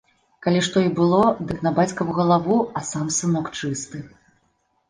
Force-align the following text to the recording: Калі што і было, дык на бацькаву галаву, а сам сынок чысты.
Калі 0.45 0.61
што 0.67 0.77
і 0.85 0.89
было, 0.99 1.19
дык 1.51 1.59
на 1.67 1.71
бацькаву 1.79 2.15
галаву, 2.21 2.57
а 2.81 2.83
сам 2.91 3.05
сынок 3.19 3.53
чысты. 3.57 4.03